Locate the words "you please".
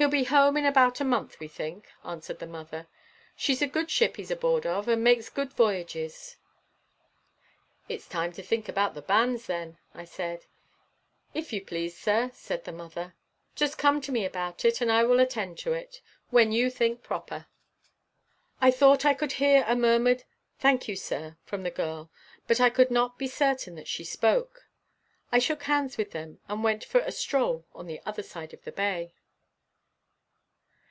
11.52-11.98